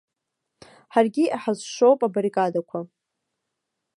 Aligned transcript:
Ҳаргьы 0.93 1.23
иҳазшоуп 1.27 1.99
абаррикадақәа. 2.07 2.79